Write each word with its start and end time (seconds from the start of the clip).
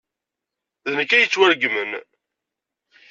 D 0.89 0.93
nekk 0.97 1.11
ay 1.11 1.21
yettwaregmen. 1.21 1.91